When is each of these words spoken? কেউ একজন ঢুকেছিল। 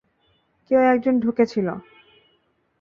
কেউ 0.71 0.79
একজন 0.93 1.19
ঢুকেছিল। 1.19 1.67